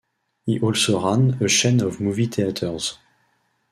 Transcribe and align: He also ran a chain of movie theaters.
He 0.47 0.59
also 0.59 0.99
ran 1.05 1.37
a 1.43 1.47
chain 1.47 1.79
of 1.81 2.01
movie 2.01 2.25
theaters. 2.25 2.97